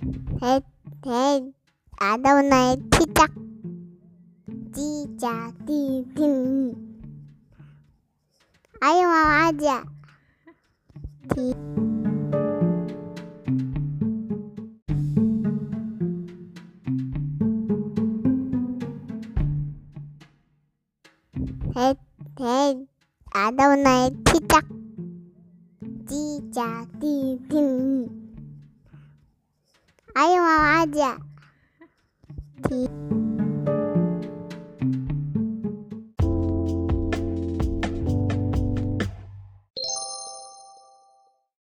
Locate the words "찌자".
4.72-5.52, 26.08-26.86